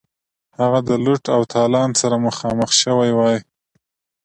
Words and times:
هغه 0.59 0.79
د 0.89 0.89
لوټ 1.03 1.23
او 1.35 1.41
تالان 1.53 1.89
سره 2.01 2.15
مخامخ 2.27 2.69
شوی 2.81 3.11
وای. 3.15 3.37